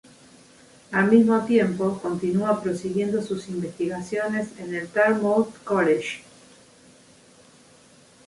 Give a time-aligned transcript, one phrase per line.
[0.91, 6.23] Al mismo tiempo, continúa prosiguiendo sus investigaciones en el Dartmouth College.